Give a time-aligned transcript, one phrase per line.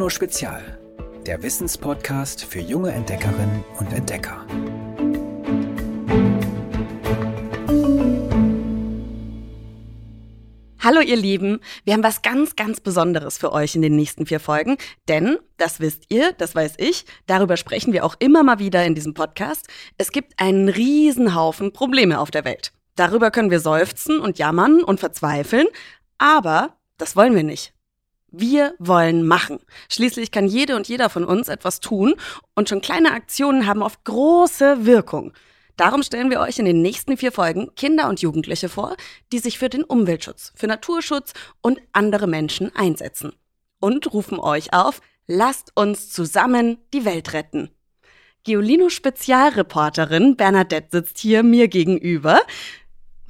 [0.00, 0.78] Geolino Spezial,
[1.26, 4.46] der Wissenspodcast für junge Entdeckerinnen und Entdecker.
[10.78, 14.40] Hallo ihr Lieben, wir haben was ganz, ganz Besonderes für euch in den nächsten vier
[14.40, 18.86] Folgen, denn, das wisst ihr, das weiß ich, darüber sprechen wir auch immer mal wieder
[18.86, 22.72] in diesem Podcast, es gibt einen Riesenhaufen Probleme auf der Welt.
[22.96, 25.66] Darüber können wir seufzen und jammern und verzweifeln,
[26.16, 27.74] aber das wollen wir nicht.
[28.32, 29.58] Wir wollen machen.
[29.88, 32.14] Schließlich kann jede und jeder von uns etwas tun
[32.54, 35.32] und schon kleine Aktionen haben oft große Wirkung.
[35.76, 38.96] Darum stellen wir euch in den nächsten vier Folgen Kinder und Jugendliche vor,
[39.32, 43.32] die sich für den Umweltschutz, für Naturschutz und andere Menschen einsetzen.
[43.80, 47.70] Und rufen euch auf, lasst uns zusammen die Welt retten.
[48.44, 52.40] Geolino Spezialreporterin Bernadette sitzt hier mir gegenüber,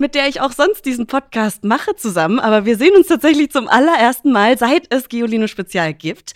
[0.00, 3.68] mit der ich auch sonst diesen Podcast mache zusammen, aber wir sehen uns tatsächlich zum
[3.68, 6.32] allerersten Mal, seit es Geolino Spezial gibt.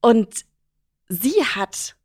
[0.00, 0.44] Und
[1.08, 1.96] sie hat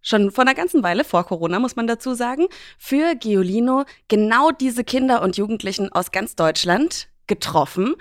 [0.00, 2.46] schon vor einer ganzen Weile, vor Corona muss man dazu sagen,
[2.78, 7.94] für Giolino genau diese Kinder und Jugendlichen aus ganz Deutschland getroffen,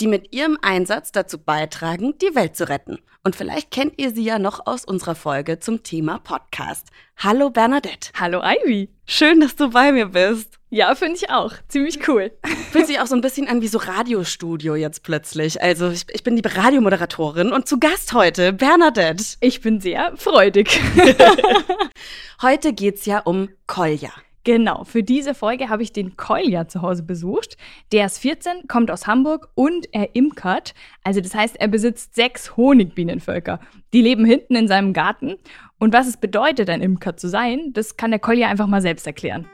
[0.00, 3.00] die mit ihrem Einsatz dazu beitragen, die Welt zu retten.
[3.24, 6.86] Und vielleicht kennt ihr sie ja noch aus unserer Folge zum Thema Podcast.
[7.16, 8.10] Hallo Bernadette.
[8.14, 8.90] Hallo Ivy.
[9.06, 10.57] Schön, dass du bei mir bist.
[10.70, 11.52] Ja, finde ich auch.
[11.68, 12.30] Ziemlich cool.
[12.72, 15.62] Fühlt sich auch so ein bisschen an wie so Radiostudio jetzt plötzlich.
[15.62, 19.24] Also ich, ich bin die Radiomoderatorin und zu Gast heute Bernadette.
[19.40, 20.78] Ich bin sehr freudig.
[22.42, 24.10] heute geht's ja um Kolja.
[24.44, 27.56] Genau, für diese Folge habe ich den Kolja zu Hause besucht.
[27.92, 30.74] Der ist 14, kommt aus Hamburg und er imkert.
[31.02, 33.60] Also das heißt, er besitzt sechs Honigbienenvölker.
[33.92, 35.36] Die leben hinten in seinem Garten.
[35.78, 39.06] Und was es bedeutet, ein Imker zu sein, das kann der Kolja einfach mal selbst
[39.06, 39.46] erklären.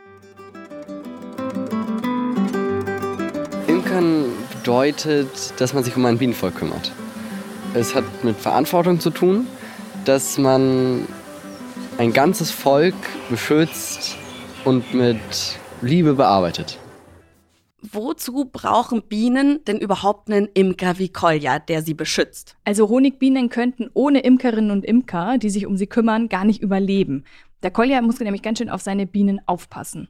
[3.94, 5.28] Imkern bedeutet,
[5.58, 6.92] dass man sich um ein Bienenvolk kümmert.
[7.74, 9.46] Es hat mit Verantwortung zu tun,
[10.04, 11.06] dass man
[11.98, 12.94] ein ganzes Volk
[13.30, 14.16] beschützt,
[14.64, 15.18] und mit
[15.82, 16.78] Liebe bearbeitet.
[17.82, 22.56] Wozu brauchen Bienen denn überhaupt einen Imker wie Kolja, der sie beschützt?
[22.64, 27.24] Also Honigbienen könnten ohne Imkerinnen und Imker, die sich um sie kümmern, gar nicht überleben.
[27.62, 30.08] Der Kolja muss nämlich ganz schön auf seine Bienen aufpassen.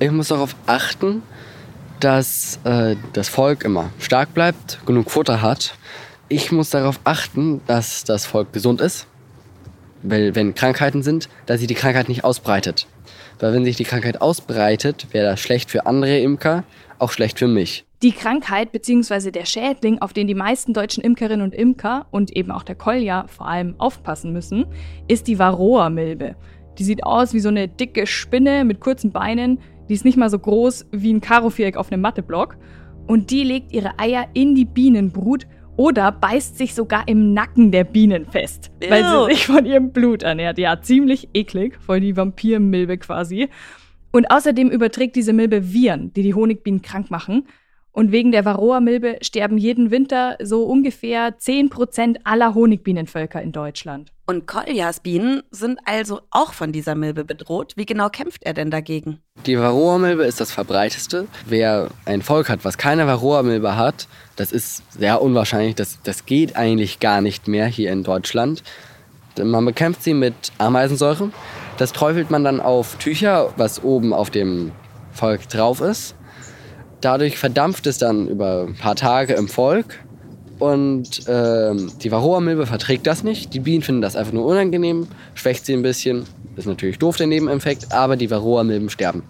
[0.00, 1.22] Ich muss darauf achten,
[2.00, 5.74] dass äh, das Volk immer stark bleibt, genug Futter hat.
[6.28, 9.06] Ich muss darauf achten, dass das Volk gesund ist,
[10.02, 12.86] weil wenn Krankheiten sind, dass sich die Krankheit nicht ausbreitet.
[13.38, 16.64] Weil wenn sich die Krankheit ausbreitet, wäre das schlecht für andere Imker,
[16.98, 17.84] auch schlecht für mich.
[18.02, 19.30] Die Krankheit bzw.
[19.30, 23.26] der Schädling, auf den die meisten deutschen Imkerinnen und Imker und eben auch der Kolja
[23.28, 24.66] vor allem aufpassen müssen,
[25.06, 26.36] ist die Varroa-Milbe.
[26.78, 29.58] Die sieht aus wie so eine dicke Spinne mit kurzen Beinen.
[29.90, 32.56] Die ist nicht mal so groß wie ein Karoviereck auf einem Matteblock.
[33.08, 37.82] Und die legt ihre Eier in die Bienenbrut oder beißt sich sogar im Nacken der
[37.82, 38.88] Bienen fest, Ew.
[38.88, 40.58] weil sie sich von ihrem Blut ernährt.
[40.58, 43.48] Ja, ziemlich eklig, voll die Vampirmilbe quasi.
[44.12, 47.48] Und außerdem überträgt diese Milbe Viren, die die Honigbienen krank machen.
[47.90, 54.12] Und wegen der Varroa-Milbe sterben jeden Winter so ungefähr 10% aller Honigbienenvölker in Deutschland.
[54.30, 57.72] Und Koljas Bienen sind also auch von dieser Milbe bedroht.
[57.74, 59.18] Wie genau kämpft er denn dagegen?
[59.44, 61.26] Die Varroa-Milbe ist das verbreiteste.
[61.46, 65.74] Wer ein Volk hat, was keine Varroa-Milbe hat, das ist sehr unwahrscheinlich.
[65.74, 68.62] Das, das geht eigentlich gar nicht mehr hier in Deutschland.
[69.36, 71.32] Man bekämpft sie mit Ameisensäure.
[71.76, 74.70] Das träufelt man dann auf Tücher, was oben auf dem
[75.10, 76.14] Volk drauf ist.
[77.00, 79.98] Dadurch verdampft es dann über ein paar Tage im Volk.
[80.60, 83.54] Und ähm, die Varroa-Milbe verträgt das nicht.
[83.54, 86.26] Die Bienen finden das einfach nur unangenehm, schwächt sie ein bisschen.
[86.56, 89.22] Ist natürlich doof der Nebeneffekt, aber die Varroa-Milben sterben.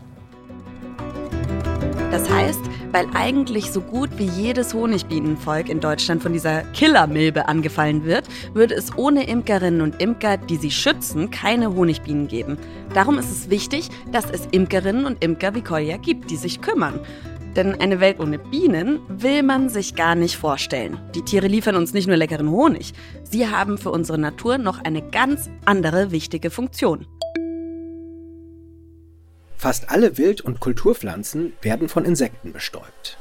[2.10, 8.04] Das heißt, weil eigentlich so gut wie jedes Honigbienenvolk in Deutschland von dieser Killermilbe angefallen
[8.04, 12.58] wird, würde es ohne Imkerinnen und Imker, die sie schützen, keine Honigbienen geben.
[12.92, 16.98] Darum ist es wichtig, dass es Imkerinnen und Imker wie Kolja gibt, die sich kümmern.
[17.56, 21.00] Denn eine Welt ohne Bienen will man sich gar nicht vorstellen.
[21.14, 22.92] Die Tiere liefern uns nicht nur leckeren Honig,
[23.24, 27.06] sie haben für unsere Natur noch eine ganz andere wichtige Funktion.
[29.56, 33.18] Fast alle Wild- und Kulturpflanzen werden von Insekten bestäubt.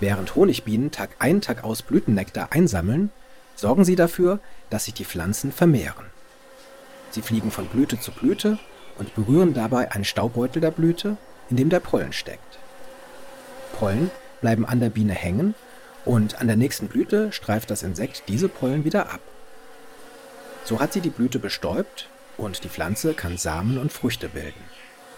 [0.00, 3.10] Während Honigbienen Tag ein, Tag aus Blütennektar einsammeln,
[3.54, 6.06] sorgen sie dafür, dass sich die Pflanzen vermehren.
[7.10, 8.58] Sie fliegen von Blüte zu Blüte
[8.98, 11.16] und berühren dabei einen Staubbeutel der Blüte,
[11.48, 12.58] in dem der Pollen steckt.
[13.74, 14.10] Pollen
[14.40, 15.54] bleiben an der Biene hängen
[16.04, 19.20] und an der nächsten Blüte streift das Insekt diese Pollen wieder ab.
[20.64, 24.60] So hat sie die Blüte bestäubt und die Pflanze kann Samen und Früchte bilden.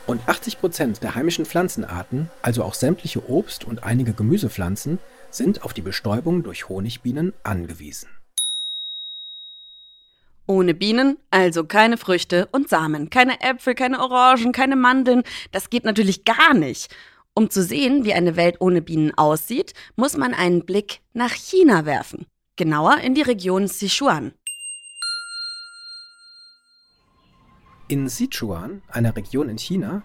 [0.07, 4.99] Und 80 Prozent der heimischen Pflanzenarten, also auch sämtliche Obst- und einige Gemüsepflanzen,
[5.31, 8.09] sind auf die Bestäubung durch Honigbienen angewiesen.
[10.47, 15.25] Ohne Bienen, also keine Früchte und Samen, keine Äpfel, keine Orangen, keine Mandeln.
[15.51, 16.95] Das geht natürlich gar nicht.
[17.39, 21.85] Um zu sehen, wie eine Welt ohne Bienen aussieht, muss man einen Blick nach China
[21.85, 22.25] werfen.
[22.57, 24.33] Genauer in die Region Sichuan.
[27.89, 30.03] In Sichuan, einer Region in China,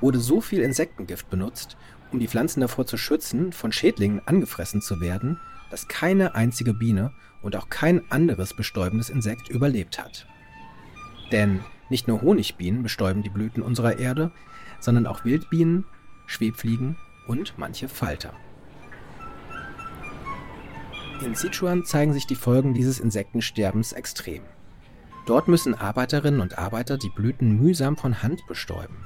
[0.00, 1.76] wurde so viel Insektengift benutzt,
[2.12, 5.38] um die Pflanzen davor zu schützen, von Schädlingen angefressen zu werden,
[5.70, 7.12] dass keine einzige Biene
[7.42, 10.26] und auch kein anderes bestäubendes Insekt überlebt hat.
[11.30, 11.60] Denn
[11.90, 14.32] nicht nur Honigbienen bestäuben die Blüten unserer Erde,
[14.80, 15.84] sondern auch Wildbienen,
[16.30, 16.96] Schwebfliegen
[17.26, 18.32] und manche Falter.
[21.22, 24.42] In Sichuan zeigen sich die Folgen dieses Insektensterbens extrem.
[25.26, 28.96] Dort müssen Arbeiterinnen und Arbeiter die Blüten mühsam von Hand bestäuben.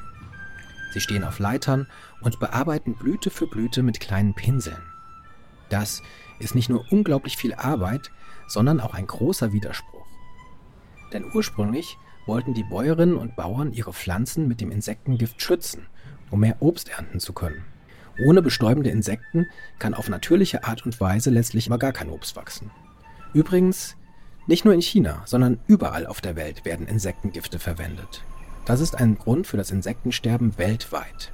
[0.93, 1.88] Sie stehen auf Leitern
[2.21, 4.82] und bearbeiten Blüte für Blüte mit kleinen Pinseln.
[5.71, 6.03] Das
[6.38, 8.12] ist nicht nur unglaublich viel Arbeit,
[8.47, 10.06] sondern auch ein großer Widerspruch.
[11.12, 15.87] Denn ursprünglich wollten die Bäuerinnen und Bauern ihre Pflanzen mit dem Insektengift schützen,
[16.34, 17.64] um mehr Obst ernten zu können.
[18.26, 19.46] Ohne bestäubende Insekten
[19.78, 22.70] kann auf natürliche Art und Weise letztlich aber gar kein Obst wachsen.
[23.32, 23.96] Übrigens,
[24.46, 28.22] nicht nur in China, sondern überall auf der Welt werden Insektengifte verwendet.
[28.66, 31.32] Das ist ein Grund für das Insektensterben weltweit.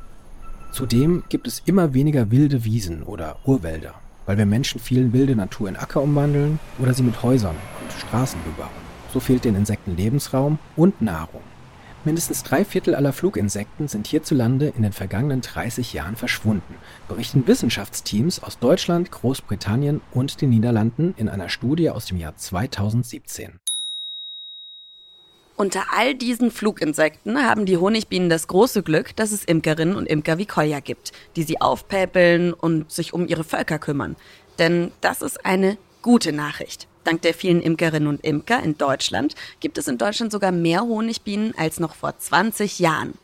[0.70, 3.94] Zudem gibt es immer weniger wilde Wiesen oder Urwälder
[4.31, 8.41] weil wir Menschen viel wilde Natur in Acker umwandeln oder sie mit Häusern und Straßen
[8.44, 8.70] bebauen.
[9.12, 11.43] So fehlt den Insekten Lebensraum und Nahrung.
[12.02, 16.76] Mindestens drei Viertel aller Fluginsekten sind hierzulande in den vergangenen 30 Jahren verschwunden,
[17.08, 23.61] berichten Wissenschaftsteams aus Deutschland, Großbritannien und den Niederlanden in einer Studie aus dem Jahr 2017.
[25.56, 30.38] Unter all diesen Fluginsekten haben die Honigbienen das große Glück, dass es Imkerinnen und Imker
[30.38, 34.17] wie Kolja gibt, die sie aufpäpeln und sich um ihre Völker kümmern.
[34.58, 36.88] Denn das ist eine gute Nachricht.
[37.05, 41.55] Dank der vielen Imkerinnen und Imker in Deutschland gibt es in Deutschland sogar mehr Honigbienen
[41.56, 43.14] als noch vor 20 Jahren.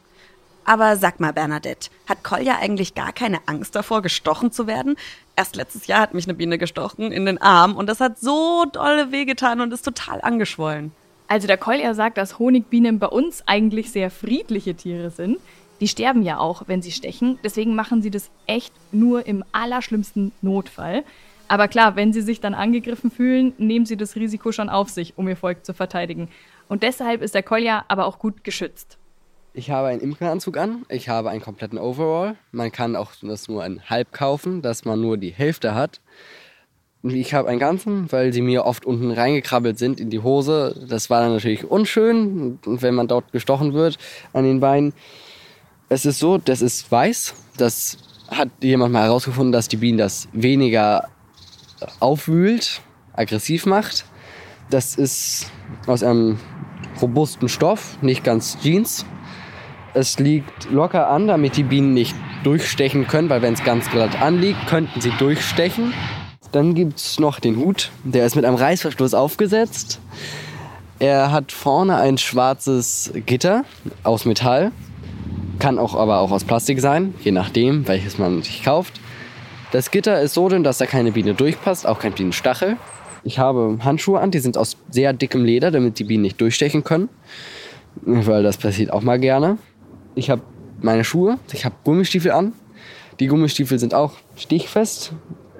[0.65, 4.97] Aber sag mal, Bernadette, hat Kolja eigentlich gar keine Angst davor, gestochen zu werden?
[5.37, 8.65] Erst letztes Jahr hat mich eine Biene gestochen in den Arm und das hat so
[8.65, 10.91] dolle wehgetan und ist total angeschwollen.
[11.29, 15.39] Also der Kolja sagt, dass Honigbienen bei uns eigentlich sehr friedliche Tiere sind.
[15.81, 17.39] Die sterben ja auch, wenn sie stechen.
[17.45, 21.05] Deswegen machen sie das echt nur im allerschlimmsten Notfall.
[21.49, 25.17] Aber klar, wenn sie sich dann angegriffen fühlen, nehmen sie das Risiko schon auf sich,
[25.17, 26.29] um ihr Volk zu verteidigen.
[26.69, 28.99] Und deshalb ist der Kolja aber auch gut geschützt.
[29.53, 32.37] Ich habe einen Imkeranzug an, ich habe einen kompletten Overall.
[32.53, 36.01] Man kann auch das nur ein Halb kaufen, dass man nur die Hälfte hat.
[37.03, 40.87] Ich habe einen ganzen, weil sie mir oft unten reingekrabbelt sind in die Hose.
[40.89, 43.97] Das war dann natürlich unschön, wenn man dort gestochen wird
[44.33, 44.93] an den Beinen.
[45.89, 47.35] Es ist so, das ist weiß.
[47.57, 47.99] Das
[48.29, 51.09] hat jemand mal herausgefunden, dass die Bienen das weniger
[52.01, 52.81] aufwühlt,
[53.13, 54.05] aggressiv macht.
[54.71, 55.51] Das ist
[55.87, 56.39] aus einem
[57.01, 59.07] robusten Stoff, nicht ganz Jeans.
[59.95, 62.15] Es liegt locker an, damit die Bienen nicht
[62.45, 65.95] durchstechen können, weil wenn es ganz glatt anliegt, könnten sie durchstechen.
[66.53, 70.01] Dann gibt es noch den Hut, der ist mit einem Reißverschluss aufgesetzt.
[70.99, 73.65] Er hat vorne ein schwarzes Gitter
[74.03, 74.73] aus Metall.
[75.59, 79.01] Kann auch aber auch aus Plastik sein, je nachdem, welches man sich kauft.
[79.73, 82.77] Das Gitter ist so dünn, dass da keine Biene durchpasst, auch kein Bienenstachel.
[83.25, 86.85] Ich habe Handschuhe an, die sind aus sehr dickem Leder, damit die Bienen nicht durchstechen
[86.85, 87.09] können.
[88.03, 89.59] Weil das passiert auch mal gerne.
[90.15, 90.43] Ich habe
[90.81, 92.53] meine Schuhe, ich habe Gummistiefel an.
[93.19, 95.13] Die Gummistiefel sind auch stichfest,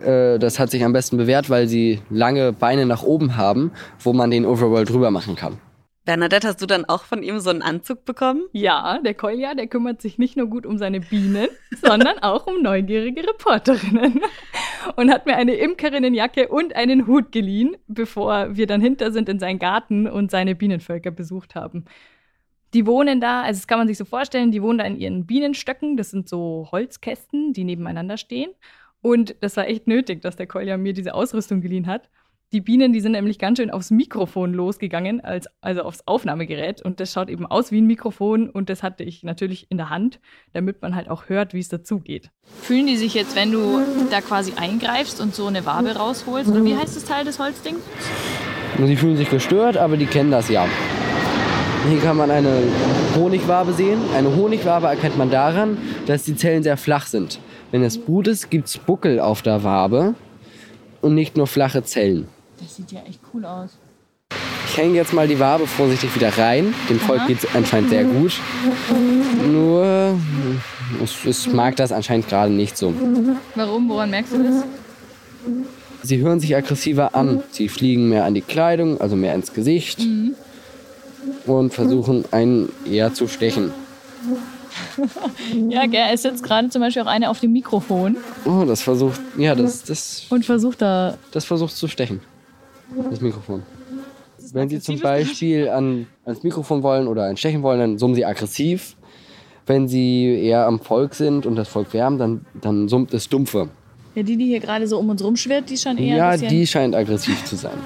[0.03, 4.13] äh, das hat sich am besten bewährt, weil sie lange Beine nach oben haben, wo
[4.13, 5.59] man den Overall drüber machen kann.
[6.07, 8.45] Bernadette, hast du dann auch von ihm so einen Anzug bekommen?
[8.53, 11.49] Ja, der Kolja, der kümmert sich nicht nur gut um seine Bienen,
[11.83, 14.23] sondern auch um neugierige Reporterinnen.
[14.95, 19.41] Und hat mir eine Imkerinnenjacke und einen Hut geliehen, bevor wir dann hinter sind in
[19.41, 21.87] seinen Garten und seine Bienenvölker besucht haben.
[22.73, 25.27] Die wohnen da, also das kann man sich so vorstellen, die wohnen da in ihren
[25.27, 25.97] Bienenstöcken.
[25.97, 28.53] Das sind so Holzkästen, die nebeneinander stehen.
[29.03, 32.09] Und das war echt nötig, dass der Kolja mir diese Ausrüstung geliehen hat.
[32.53, 36.81] Die Bienen, die sind nämlich ganz schön aufs Mikrofon losgegangen, als, also aufs Aufnahmegerät.
[36.81, 39.91] Und das schaut eben aus wie ein Mikrofon und das hatte ich natürlich in der
[39.91, 40.21] Hand,
[40.53, 42.31] damit man halt auch hört, wie es dazugeht.
[42.63, 46.49] Fühlen die sich jetzt, wenn du da quasi eingreifst und so eine Wabe rausholst?
[46.49, 47.77] Oder wie heißt das Teil des Holzding?
[48.79, 50.69] Sie fühlen sich gestört, aber die kennen das ja.
[51.89, 52.63] Hier kann man eine
[53.17, 53.99] Honigwabe sehen.
[54.15, 57.41] Eine Honigwabe erkennt man daran, dass die Zellen sehr flach sind.
[57.73, 60.15] Wenn es Brut ist, gibt es Buckel auf der Wabe
[61.01, 62.29] und nicht nur flache Zellen.
[62.61, 63.71] Das sieht ja echt cool aus.
[64.69, 66.75] Ich hänge jetzt mal die Wabe vorsichtig wieder rein.
[66.91, 68.33] Dem Volk geht es anscheinend sehr gut.
[69.47, 70.19] Nur,
[71.03, 72.93] es, es mag das anscheinend gerade nicht so.
[73.55, 73.89] Warum?
[73.89, 74.65] Woran merkst du das?
[76.03, 77.43] Sie hören sich aggressiver an.
[77.51, 80.01] Sie fliegen mehr an die Kleidung, also mehr ins Gesicht.
[80.01, 80.35] Mhm.
[81.47, 83.73] und versuchen einen eher zu stechen.
[85.69, 89.21] Ja, gell, es sitzt gerade zum Beispiel auch eine auf dem Mikrofon Oh, das versucht,
[89.39, 91.17] ja, das, das, und versucht da.
[91.33, 92.21] das versucht zu stechen.
[93.11, 93.63] Das Mikrofon.
[94.53, 98.25] Wenn Sie zum Beispiel an, ans Mikrofon wollen oder ein Stechen wollen, dann summen Sie
[98.25, 98.97] aggressiv.
[99.67, 103.69] Wenn Sie eher am Volk sind und das Volk wärmen, dann, dann summt es dumpfe.
[104.15, 106.17] Ja, die, die hier gerade so um uns rumschwirrt, die schon eher.
[106.17, 107.77] Ja, die scheint aggressiv zu sein.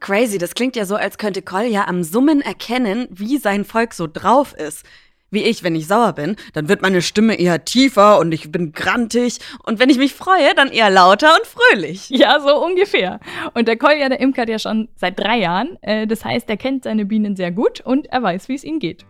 [0.00, 4.08] Crazy, das klingt ja so, als könnte Kolja am Summen erkennen, wie sein Volk so
[4.10, 4.84] drauf ist.
[5.32, 8.72] Wie ich, wenn ich sauer bin, dann wird meine Stimme eher tiefer und ich bin
[8.72, 9.38] grantig.
[9.64, 12.10] Und wenn ich mich freue, dann eher lauter und fröhlich.
[12.10, 13.20] Ja, so ungefähr.
[13.54, 15.78] Und der Kolja, der imkert ja schon seit drei Jahren.
[15.82, 18.80] Äh, das heißt, er kennt seine Bienen sehr gut und er weiß, wie es ihnen
[18.80, 19.06] geht.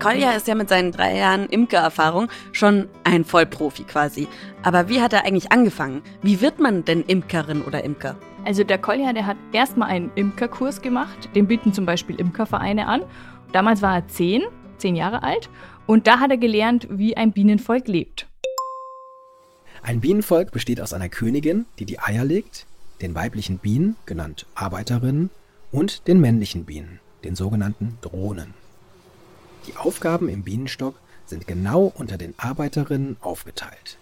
[0.00, 4.28] Kolja ist ja mit seinen drei Jahren Imkererfahrung schon ein Vollprofi quasi.
[4.62, 6.02] Aber wie hat er eigentlich angefangen?
[6.22, 8.16] Wie wird man denn Imkerin oder Imker?
[8.48, 11.28] Also der Kolja, der hat erstmal einen Imkerkurs gemacht.
[11.34, 13.02] Den bieten zum Beispiel Imkervereine an.
[13.52, 14.42] Damals war er zehn,
[14.78, 15.50] zehn Jahre alt.
[15.86, 18.26] Und da hat er gelernt, wie ein Bienenvolk lebt.
[19.82, 22.64] Ein Bienenvolk besteht aus einer Königin, die die Eier legt,
[23.02, 25.28] den weiblichen Bienen, genannt Arbeiterinnen,
[25.70, 28.54] und den männlichen Bienen, den sogenannten Drohnen.
[29.66, 30.94] Die Aufgaben im Bienenstock
[31.26, 33.98] sind genau unter den Arbeiterinnen aufgeteilt.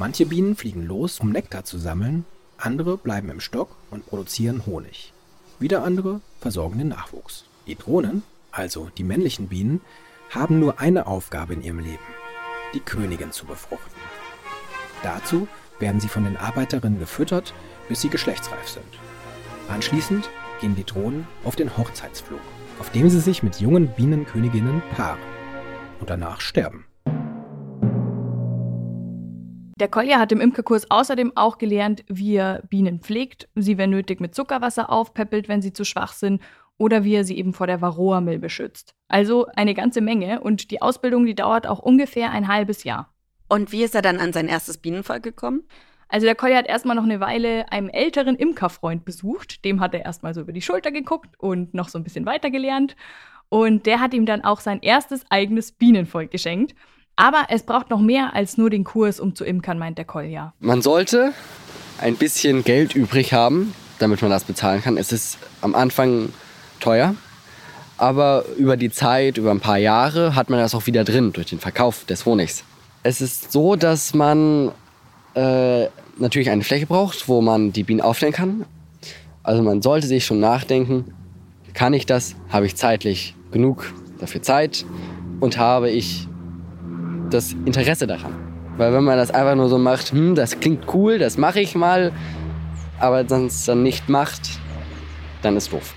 [0.00, 2.24] Manche Bienen fliegen los, um Nektar zu sammeln,
[2.58, 5.12] andere bleiben im Stock und produzieren Honig.
[5.58, 7.44] Wieder andere versorgen den Nachwuchs.
[7.66, 9.80] Die Drohnen, also die männlichen Bienen,
[10.30, 11.98] haben nur eine Aufgabe in ihrem Leben,
[12.74, 14.00] die Königin zu befruchten.
[15.02, 17.54] Dazu werden sie von den Arbeiterinnen gefüttert,
[17.88, 18.84] bis sie geschlechtsreif sind.
[19.68, 20.28] Anschließend
[20.60, 22.40] gehen die Drohnen auf den Hochzeitsflug,
[22.80, 25.20] auf dem sie sich mit jungen Bienenköniginnen paaren
[26.00, 26.86] und danach sterben.
[29.76, 34.20] Der Kolja hat im Imkerkurs außerdem auch gelernt, wie er Bienen pflegt, sie wenn nötig
[34.20, 36.40] mit Zuckerwasser aufpeppelt, wenn sie zu schwach sind,
[36.78, 38.94] oder wie er sie eben vor der Varroa-Milbe schützt.
[39.08, 43.12] Also eine ganze Menge und die Ausbildung, die dauert auch ungefähr ein halbes Jahr.
[43.48, 45.62] Und wie ist er dann an sein erstes Bienenvolk gekommen?
[46.08, 49.64] Also der Kolja hat erstmal noch eine Weile einen älteren Imkerfreund besucht.
[49.64, 52.50] Dem hat er erstmal so über die Schulter geguckt und noch so ein bisschen weiter
[52.50, 52.96] gelernt.
[53.48, 56.74] Und der hat ihm dann auch sein erstes eigenes Bienenvolk geschenkt.
[57.16, 60.52] Aber es braucht noch mehr als nur den Kurs, um zu imkern, meint der Kolja.
[60.60, 61.32] Man sollte
[62.00, 64.96] ein bisschen Geld übrig haben, damit man das bezahlen kann.
[64.96, 66.30] Es ist am Anfang
[66.80, 67.14] teuer,
[67.98, 71.46] aber über die Zeit, über ein paar Jahre, hat man das auch wieder drin durch
[71.46, 72.64] den Verkauf des Honigs.
[73.04, 74.72] Es ist so, dass man
[75.34, 75.86] äh,
[76.18, 78.64] natürlich eine Fläche braucht, wo man die Bienen aufstellen kann.
[79.42, 81.14] Also man sollte sich schon nachdenken,
[81.74, 82.34] kann ich das?
[82.48, 84.84] Habe ich zeitlich genug dafür Zeit?
[85.40, 86.28] Und habe ich
[87.34, 88.32] das Interesse daran?
[88.76, 91.74] Weil wenn man das einfach nur so macht, hm, das klingt cool, das mache ich
[91.74, 92.12] mal,
[92.98, 94.58] aber sonst dann nicht macht,
[95.42, 95.94] dann ist doof.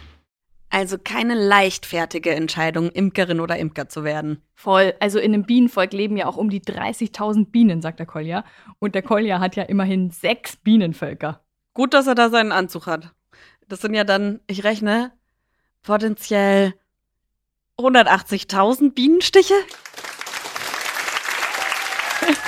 [0.70, 4.42] Also keine leichtfertige Entscheidung, Imkerin oder Imker zu werden.
[4.54, 4.94] Voll.
[5.00, 8.44] Also in einem Bienenvolk leben ja auch um die 30.000 Bienen, sagt der Kolja.
[8.80, 11.42] Und der Kolja hat ja immerhin sechs Bienenvölker.
[11.74, 13.14] Gut, dass er da seinen Anzug hat.
[13.70, 15.14] Das sind ja dann, ich rechne,
[15.84, 16.74] potenziell
[17.78, 19.54] 180.000 Bienenstiche.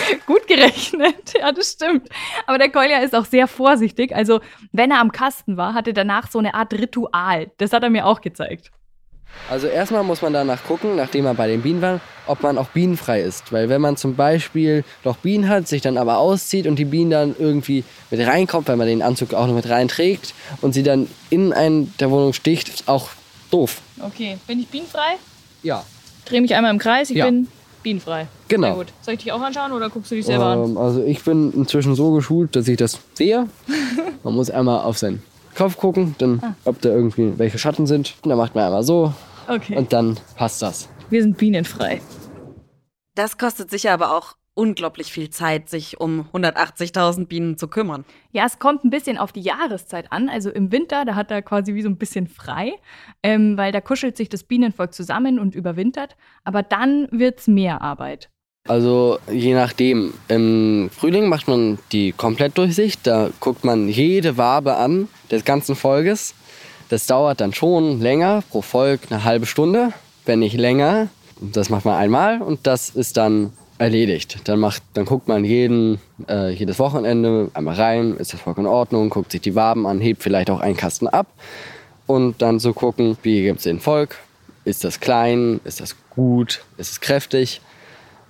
[0.25, 2.10] Gut gerechnet, ja, das stimmt.
[2.48, 4.16] Aber der Kolja ist auch sehr vorsichtig.
[4.16, 4.39] Also,
[4.72, 7.51] wenn er am Kasten war, hatte er danach so eine Art Ritual.
[7.58, 8.72] Das hat er mir auch gezeigt.
[9.50, 12.70] Also erstmal muss man danach gucken, nachdem man bei den Bienen war, ob man auch
[12.70, 13.51] bienenfrei ist.
[13.54, 17.12] Weil wenn man zum Beispiel noch Bienen hat, sich dann aber auszieht und die Bienen
[17.12, 21.08] dann irgendwie mit reinkommt, weil man den Anzug auch noch mit reinträgt und sie dann
[21.30, 23.10] in einen der Wohnung sticht, ist auch
[23.51, 23.82] doof.
[24.01, 25.18] Okay, bin ich bienenfrei?
[25.62, 25.86] Ja.
[26.25, 27.25] Dreh mich einmal im Kreis, ich Ja.
[27.25, 27.48] bin
[27.83, 28.27] bienenfrei.
[28.48, 28.67] Genau.
[28.67, 28.88] Sehr gut.
[29.01, 30.63] Soll ich dich auch anschauen oder guckst du dich selber an?
[30.71, 33.48] Ähm, also ich bin inzwischen so geschult, dass ich das sehe.
[34.24, 35.21] Man muss einmal auf seinen
[35.55, 36.55] Kopf gucken, dann Ah.
[36.65, 38.15] ob da irgendwie welche Schatten sind.
[38.24, 39.13] Und dann macht man einmal so
[39.48, 39.77] Okay.
[39.77, 40.89] und dann passt das.
[41.09, 42.01] wir sind bienenfrei.
[43.15, 48.04] Das kostet sicher aber auch unglaublich viel Zeit, sich um 180.000 Bienen zu kümmern.
[48.34, 50.28] Ja, es kommt ein bisschen auf die Jahreszeit an.
[50.28, 52.74] Also im Winter, da hat er quasi wie so ein bisschen frei,
[53.24, 56.18] ähm, weil da kuschelt sich das Bienenvolk zusammen und überwintert.
[56.44, 58.30] Aber dann wird's mehr Arbeit.
[58.68, 60.13] Also je nachdem.
[60.28, 63.08] Im Frühling macht man die Komplettdurchsicht.
[63.08, 66.36] Da guckt man jede Wabe an des ganzen Volkes.
[66.89, 69.94] Das dauert dann schon länger, pro Volk eine halbe Stunde,
[70.25, 71.08] wenn nicht länger.
[71.39, 74.39] Das macht man einmal und das ist dann erledigt.
[74.43, 78.67] Dann, macht, dann guckt man jeden, äh, jedes Wochenende einmal rein, ist das Volk in
[78.67, 81.27] Ordnung, guckt sich die Waben an, hebt vielleicht auch einen Kasten ab.
[82.05, 84.17] Und dann zu gucken, wie gibt es den Volk?
[84.65, 85.62] Ist das klein?
[85.63, 86.63] Ist das gut?
[86.77, 87.62] Ist es kräftig?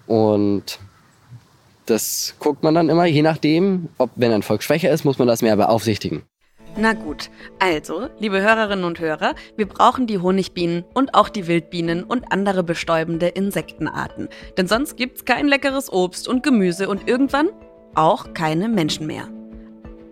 [0.06, 0.80] Und
[1.86, 5.28] das guckt man dann immer, je nachdem, ob wenn ein Volk schwächer ist, muss man
[5.28, 6.24] das mehr beaufsichtigen.
[6.82, 12.06] Na gut, also, liebe Hörerinnen und Hörer, wir brauchen die Honigbienen und auch die Wildbienen
[12.06, 14.30] und andere bestäubende Insektenarten.
[14.56, 17.50] Denn sonst gibt's kein leckeres Obst und Gemüse und irgendwann
[17.96, 19.28] auch keine Menschen mehr.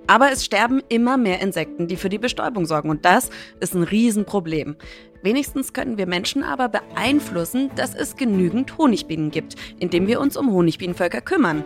[0.07, 2.89] Aber es sterben immer mehr Insekten, die für die Bestäubung sorgen.
[2.89, 3.29] Und das
[3.61, 4.75] ist ein Riesenproblem.
[5.23, 10.51] Wenigstens können wir Menschen aber beeinflussen, dass es genügend Honigbienen gibt, indem wir uns um
[10.51, 11.63] Honigbienenvölker kümmern.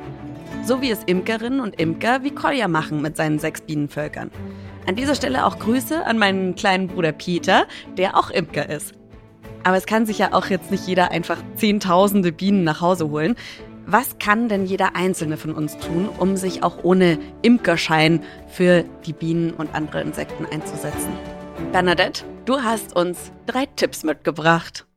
[0.64, 4.30] So wie es Imkerinnen und Imker wie Kolja machen mit seinen sechs Bienenvölkern.
[4.88, 8.94] An dieser Stelle auch Grüße an meinen kleinen Bruder Peter, der auch Imker ist.
[9.64, 13.36] Aber es kann sich ja auch jetzt nicht jeder einfach zehntausende Bienen nach Hause holen.
[13.86, 19.14] Was kann denn jeder Einzelne von uns tun, um sich auch ohne Imkerschein für die
[19.14, 21.12] Bienen und andere Insekten einzusetzen?
[21.72, 24.88] Bernadette, du hast uns drei Tipps mitgebracht.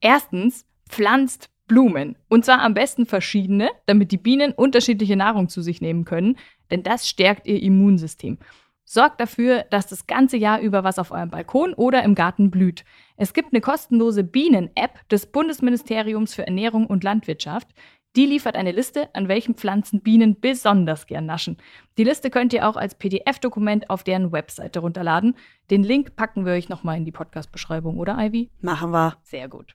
[0.00, 2.16] Erstens, pflanzt Blumen.
[2.28, 6.36] Und zwar am besten verschiedene, damit die Bienen unterschiedliche Nahrung zu sich nehmen können,
[6.70, 8.38] denn das stärkt ihr Immunsystem.
[8.84, 12.84] Sorgt dafür, dass das ganze Jahr über was auf eurem Balkon oder im Garten blüht.
[13.16, 17.68] Es gibt eine kostenlose Bienen-App des Bundesministeriums für Ernährung und Landwirtschaft.
[18.14, 21.56] Die liefert eine Liste, an welchen Pflanzen Bienen besonders gern naschen.
[21.98, 25.34] Die Liste könnt ihr auch als PDF-Dokument auf deren Webseite runterladen.
[25.70, 28.50] Den Link packen wir euch nochmal in die Podcast-Beschreibung, oder Ivy?
[28.60, 29.16] Machen wir.
[29.22, 29.74] Sehr gut.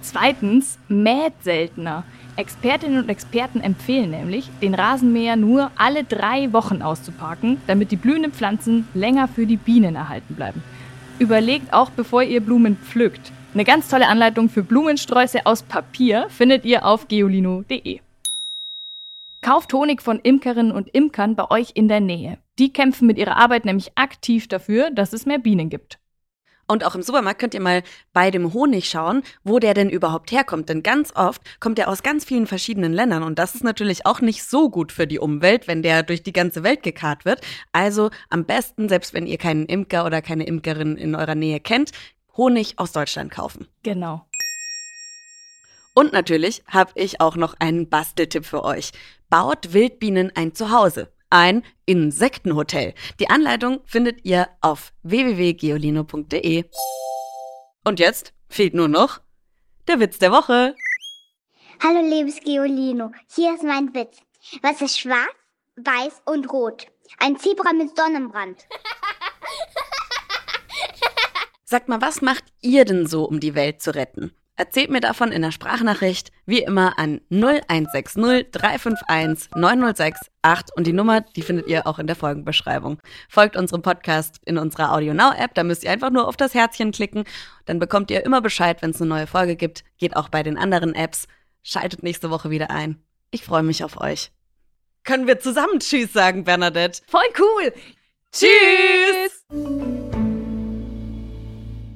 [0.00, 2.04] Zweitens, mäht seltener.
[2.36, 8.32] Expertinnen und Experten empfehlen nämlich, den Rasenmäher nur alle drei Wochen auszuparken, damit die blühenden
[8.32, 10.62] Pflanzen länger für die Bienen erhalten bleiben.
[11.18, 13.32] Überlegt auch, bevor ihr Blumen pflückt.
[13.54, 18.00] Eine ganz tolle Anleitung für Blumensträuße aus Papier findet ihr auf geolino.de.
[19.40, 22.36] Kauft Honig von Imkerinnen und Imkern bei euch in der Nähe.
[22.58, 25.98] Die kämpfen mit ihrer Arbeit nämlich aktiv dafür, dass es mehr Bienen gibt.
[26.66, 27.82] Und auch im Supermarkt könnt ihr mal
[28.12, 30.68] bei dem Honig schauen, wo der denn überhaupt herkommt.
[30.68, 33.22] Denn ganz oft kommt er aus ganz vielen verschiedenen Ländern.
[33.22, 36.32] Und das ist natürlich auch nicht so gut für die Umwelt, wenn der durch die
[36.32, 37.40] ganze Welt gekarrt wird.
[37.72, 41.92] Also am besten, selbst wenn ihr keinen Imker oder keine Imkerin in eurer Nähe kennt,
[42.36, 43.68] Honig aus Deutschland kaufen.
[43.82, 44.26] Genau.
[45.94, 48.92] Und natürlich habe ich auch noch einen Basteltipp für euch.
[49.30, 52.94] Baut Wildbienen ein Zuhause ein Insektenhotel.
[53.20, 56.64] Die Anleitung findet ihr auf www.geolino.de.
[57.84, 59.20] Und jetzt fehlt nur noch
[59.86, 60.74] der Witz der Woche.
[61.82, 64.16] Hallo liebes Geolino, hier ist mein Witz.
[64.62, 65.28] Was ist schwarz,
[65.76, 66.86] weiß und rot?
[67.18, 68.66] Ein Zebra mit Sonnenbrand.
[71.64, 74.34] Sagt mal, was macht ihr denn so, um die Welt zu retten?
[74.58, 80.94] Erzählt mir davon in der Sprachnachricht, wie immer an 0160 351 906 8 und die
[80.94, 82.98] Nummer, die findet ihr auch in der Folgenbeschreibung.
[83.28, 86.54] Folgt unserem Podcast in unserer Audio Now App, da müsst ihr einfach nur auf das
[86.54, 87.24] Herzchen klicken,
[87.66, 89.84] dann bekommt ihr immer Bescheid, wenn es eine neue Folge gibt.
[89.98, 91.26] Geht auch bei den anderen Apps.
[91.62, 93.02] Schaltet nächste Woche wieder ein.
[93.30, 94.30] Ich freue mich auf euch.
[95.04, 97.02] Können wir zusammen Tschüss sagen, Bernadette?
[97.08, 97.72] Voll cool!
[98.32, 100.05] Tschüss!